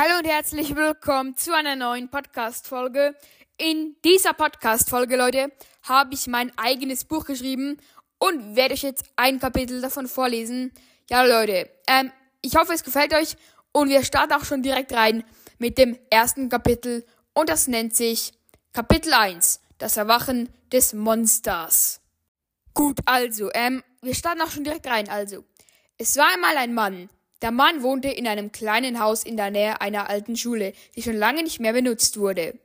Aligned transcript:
Hallo 0.00 0.18
und 0.18 0.28
herzlich 0.28 0.76
willkommen 0.76 1.34
zu 1.34 1.52
einer 1.52 1.74
neuen 1.74 2.08
Podcast-Folge. 2.08 3.16
In 3.56 3.96
dieser 4.04 4.32
Podcast-Folge, 4.32 5.16
Leute, 5.16 5.50
habe 5.82 6.14
ich 6.14 6.28
mein 6.28 6.56
eigenes 6.56 7.04
Buch 7.04 7.24
geschrieben 7.24 7.78
und 8.20 8.54
werde 8.54 8.74
euch 8.74 8.84
jetzt 8.84 9.06
ein 9.16 9.40
Kapitel 9.40 9.80
davon 9.80 10.06
vorlesen. 10.06 10.70
Ja, 11.10 11.24
Leute, 11.24 11.68
ähm, 11.88 12.12
ich 12.42 12.54
hoffe, 12.54 12.74
es 12.74 12.84
gefällt 12.84 13.12
euch 13.12 13.34
und 13.72 13.88
wir 13.88 14.04
starten 14.04 14.34
auch 14.34 14.44
schon 14.44 14.62
direkt 14.62 14.92
rein 14.92 15.24
mit 15.58 15.78
dem 15.78 15.98
ersten 16.10 16.48
Kapitel 16.48 17.04
und 17.34 17.48
das 17.48 17.66
nennt 17.66 17.96
sich 17.96 18.30
Kapitel 18.72 19.12
1, 19.12 19.60
das 19.78 19.96
Erwachen 19.96 20.48
des 20.70 20.92
Monsters. 20.92 22.00
Gut, 22.72 23.00
also, 23.04 23.50
ähm, 23.52 23.82
wir 24.02 24.14
starten 24.14 24.42
auch 24.42 24.52
schon 24.52 24.62
direkt 24.62 24.86
rein, 24.86 25.08
also. 25.08 25.44
Es 25.96 26.16
war 26.16 26.32
einmal 26.32 26.56
ein 26.56 26.72
Mann, 26.72 27.10
der 27.42 27.50
Mann 27.52 27.82
wohnte 27.82 28.08
in 28.08 28.26
einem 28.26 28.52
kleinen 28.52 29.00
Haus 29.00 29.22
in 29.22 29.36
der 29.36 29.50
Nähe 29.50 29.80
einer 29.80 30.08
alten 30.10 30.36
Schule, 30.36 30.72
die 30.96 31.02
schon 31.02 31.16
lange 31.16 31.42
nicht 31.42 31.60
mehr 31.60 31.72
benutzt 31.72 32.18
wurde. 32.18 32.58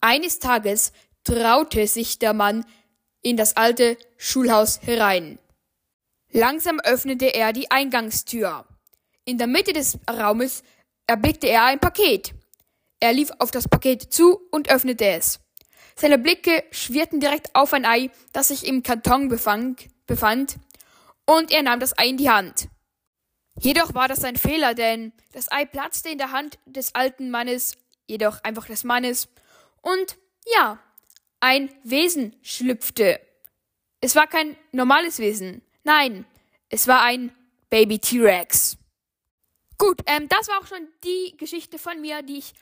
Eines 0.00 0.38
Tages 0.38 0.92
traute 1.24 1.86
sich 1.86 2.18
der 2.18 2.32
Mann 2.32 2.64
in 3.22 3.36
das 3.36 3.56
alte 3.56 3.96
Schulhaus 4.16 4.80
herein. 4.82 5.38
Langsam 6.32 6.80
öffnete 6.80 7.34
er 7.34 7.52
die 7.52 7.70
Eingangstür. 7.70 8.64
In 9.24 9.38
der 9.38 9.46
Mitte 9.46 9.72
des 9.72 9.98
Raumes 10.08 10.62
erblickte 11.06 11.48
er 11.48 11.64
ein 11.64 11.80
Paket. 11.80 12.32
Er 13.00 13.12
lief 13.12 13.30
auf 13.38 13.50
das 13.50 13.68
Paket 13.68 14.12
zu 14.12 14.40
und 14.50 14.70
öffnete 14.70 15.06
es. 15.06 15.40
Seine 15.96 16.18
Blicke 16.18 16.64
schwirrten 16.70 17.20
direkt 17.20 17.54
auf 17.54 17.72
ein 17.72 17.84
Ei, 17.84 18.10
das 18.32 18.48
sich 18.48 18.66
im 18.66 18.82
Karton 18.82 19.28
befand, 19.28 20.56
und 21.26 21.50
er 21.50 21.62
nahm 21.62 21.80
das 21.80 21.98
Ei 21.98 22.08
in 22.08 22.16
die 22.16 22.30
Hand. 22.30 22.68
Jedoch 23.60 23.92
war 23.92 24.08
das 24.08 24.24
ein 24.24 24.36
Fehler, 24.36 24.74
denn 24.74 25.12
das 25.32 25.52
Ei 25.52 25.66
platzte 25.66 26.08
in 26.08 26.16
der 26.16 26.32
Hand 26.32 26.58
des 26.64 26.94
alten 26.94 27.30
Mannes, 27.30 27.76
jedoch 28.06 28.42
einfach 28.42 28.66
des 28.66 28.84
Mannes, 28.84 29.28
und 29.82 30.16
ja, 30.46 30.78
ein 31.40 31.70
Wesen 31.84 32.34
schlüpfte. 32.42 33.20
Es 34.00 34.16
war 34.16 34.26
kein 34.26 34.56
normales 34.72 35.18
Wesen, 35.18 35.60
nein, 35.84 36.24
es 36.70 36.88
war 36.88 37.02
ein 37.02 37.32
Baby 37.68 37.98
T-Rex. 37.98 38.78
Gut, 39.76 40.00
ähm, 40.06 40.26
das 40.28 40.48
war 40.48 40.60
auch 40.60 40.66
schon 40.66 40.88
die 41.04 41.36
Geschichte 41.36 41.78
von 41.78 42.00
mir, 42.00 42.22
die 42.22 42.38
ich 42.38 42.54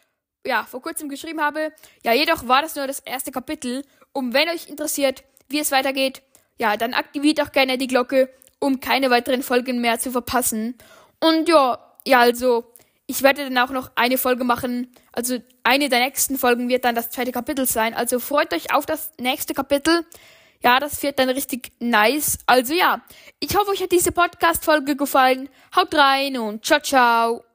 ja 0.44 0.64
vor 0.64 0.82
kurzem 0.82 1.08
geschrieben 1.08 1.40
habe. 1.40 1.72
Ja, 2.02 2.12
jedoch 2.12 2.48
war 2.48 2.62
das 2.62 2.74
nur 2.74 2.88
das 2.88 3.00
erste 3.00 3.30
Kapitel. 3.30 3.84
Und 4.12 4.34
wenn 4.34 4.48
euch 4.48 4.68
interessiert, 4.68 5.22
wie 5.48 5.60
es 5.60 5.70
weitergeht, 5.70 6.22
ja, 6.58 6.76
dann 6.76 6.94
aktiviert 6.94 7.40
auch 7.40 7.52
gerne 7.52 7.78
die 7.78 7.86
Glocke 7.86 8.32
um 8.60 8.80
keine 8.80 9.10
weiteren 9.10 9.42
Folgen 9.42 9.80
mehr 9.80 9.98
zu 9.98 10.10
verpassen. 10.10 10.76
Und 11.20 11.48
ja, 11.48 11.78
ja, 12.06 12.20
also, 12.20 12.72
ich 13.06 13.22
werde 13.22 13.44
dann 13.44 13.58
auch 13.58 13.70
noch 13.70 13.90
eine 13.94 14.18
Folge 14.18 14.44
machen. 14.44 14.92
Also, 15.12 15.38
eine 15.62 15.88
der 15.88 16.00
nächsten 16.00 16.38
Folgen 16.38 16.68
wird 16.68 16.84
dann 16.84 16.94
das 16.94 17.10
zweite 17.10 17.32
Kapitel 17.32 17.66
sein. 17.66 17.94
Also, 17.94 18.18
freut 18.20 18.52
euch 18.52 18.72
auf 18.74 18.86
das 18.86 19.12
nächste 19.18 19.54
Kapitel. 19.54 20.04
Ja, 20.62 20.80
das 20.80 21.02
wird 21.02 21.18
dann 21.18 21.28
richtig 21.28 21.72
nice. 21.78 22.38
Also 22.46 22.74
ja, 22.74 23.00
ich 23.38 23.56
hoffe, 23.56 23.70
euch 23.70 23.82
hat 23.82 23.92
diese 23.92 24.12
Podcast-Folge 24.12 24.96
gefallen. 24.96 25.48
Haut 25.76 25.94
rein 25.94 26.36
und 26.36 26.64
ciao, 26.64 26.80
ciao. 26.80 27.47